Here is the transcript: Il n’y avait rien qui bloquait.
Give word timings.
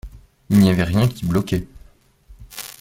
Il 0.49 0.57
n’y 0.57 0.71
avait 0.71 0.81
rien 0.83 1.07
qui 1.07 1.27
bloquait. 1.27 1.67